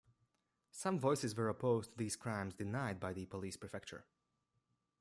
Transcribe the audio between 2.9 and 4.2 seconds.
by the police prefecture.